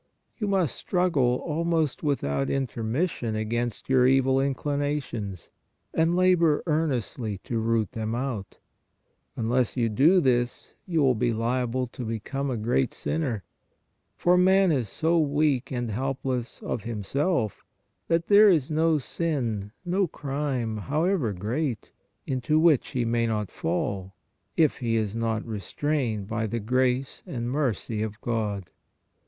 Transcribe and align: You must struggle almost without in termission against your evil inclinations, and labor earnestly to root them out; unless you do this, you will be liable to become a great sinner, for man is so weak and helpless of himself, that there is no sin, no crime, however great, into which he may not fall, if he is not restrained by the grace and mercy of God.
You 0.39 0.47
must 0.47 0.75
struggle 0.75 1.43
almost 1.45 2.01
without 2.01 2.49
in 2.49 2.65
termission 2.65 3.39
against 3.39 3.87
your 3.87 4.07
evil 4.07 4.39
inclinations, 4.41 5.49
and 5.93 6.15
labor 6.15 6.63
earnestly 6.65 7.37
to 7.43 7.59
root 7.59 7.91
them 7.91 8.15
out; 8.15 8.57
unless 9.35 9.77
you 9.77 9.89
do 9.89 10.19
this, 10.19 10.73
you 10.87 11.03
will 11.03 11.13
be 11.13 11.31
liable 11.35 11.85
to 11.89 12.03
become 12.03 12.49
a 12.49 12.57
great 12.57 12.95
sinner, 12.95 13.43
for 14.15 14.37
man 14.39 14.71
is 14.71 14.89
so 14.89 15.19
weak 15.19 15.71
and 15.71 15.91
helpless 15.91 16.63
of 16.63 16.81
himself, 16.81 17.63
that 18.07 18.25
there 18.25 18.49
is 18.49 18.71
no 18.71 18.97
sin, 18.97 19.71
no 19.85 20.07
crime, 20.07 20.77
however 20.77 21.31
great, 21.31 21.91
into 22.25 22.57
which 22.59 22.87
he 22.87 23.05
may 23.05 23.27
not 23.27 23.51
fall, 23.51 24.15
if 24.57 24.77
he 24.79 24.95
is 24.95 25.15
not 25.15 25.45
restrained 25.45 26.27
by 26.27 26.47
the 26.47 26.59
grace 26.59 27.21
and 27.27 27.51
mercy 27.51 28.01
of 28.01 28.19
God. 28.21 28.71